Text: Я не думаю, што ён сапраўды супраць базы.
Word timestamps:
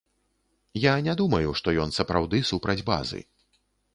Я 0.85 0.93
не 1.07 1.13
думаю, 1.19 1.51
што 1.59 1.75
ён 1.85 1.93
сапраўды 1.99 2.37
супраць 2.53 2.79
базы. 2.91 3.21